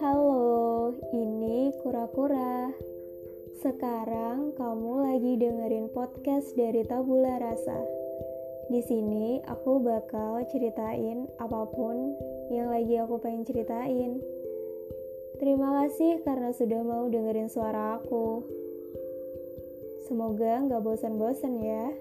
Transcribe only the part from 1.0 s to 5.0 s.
ini kura-kura. Sekarang kamu